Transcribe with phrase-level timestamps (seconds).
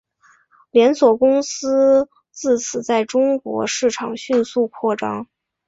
[0.71, 5.29] 连锁公司自此在中国市场迅速扩张。